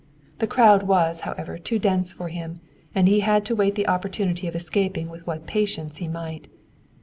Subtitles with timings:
[0.39, 2.59] The crowd was, however, too dense for him,
[2.95, 6.47] and he had to wait the opportunity of escaping with what patience he might.